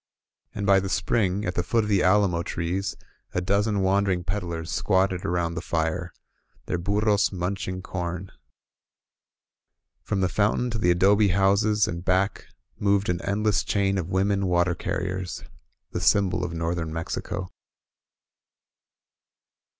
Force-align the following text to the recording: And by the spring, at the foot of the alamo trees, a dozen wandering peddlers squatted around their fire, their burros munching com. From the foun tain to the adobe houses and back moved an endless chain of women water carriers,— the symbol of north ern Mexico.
And 0.55 0.65
by 0.65 0.79
the 0.79 0.89
spring, 0.89 1.45
at 1.45 1.53
the 1.53 1.61
foot 1.61 1.83
of 1.83 1.87
the 1.87 2.01
alamo 2.01 2.41
trees, 2.41 2.95
a 3.35 3.39
dozen 3.39 3.81
wandering 3.81 4.23
peddlers 4.23 4.71
squatted 4.71 5.23
around 5.23 5.53
their 5.53 5.61
fire, 5.61 6.11
their 6.65 6.79
burros 6.79 7.31
munching 7.31 7.83
com. 7.83 8.31
From 10.01 10.21
the 10.21 10.27
foun 10.27 10.57
tain 10.57 10.69
to 10.71 10.77
the 10.79 10.89
adobe 10.89 11.27
houses 11.27 11.87
and 11.87 12.03
back 12.03 12.47
moved 12.79 13.09
an 13.09 13.21
endless 13.21 13.63
chain 13.63 13.99
of 13.99 14.09
women 14.09 14.47
water 14.47 14.73
carriers,— 14.73 15.43
the 15.91 16.01
symbol 16.01 16.43
of 16.43 16.51
north 16.51 16.79
ern 16.79 16.91
Mexico. 16.91 17.51